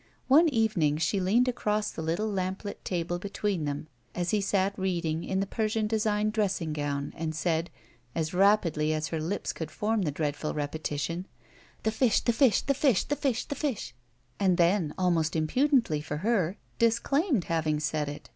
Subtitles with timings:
[0.00, 4.40] 20Q GUILTY One evening she leaned across the little lamplit table between them as he
[4.40, 7.68] sat reading in the Persian design dressing gown and said,
[8.14, 11.26] as rapidly as her lips could form the dreadful repetition,
[11.82, 13.94] "The fish, the fish, the fish, the fish."
[14.38, 18.30] And then, almost impu dently for her, disclaimed having said it.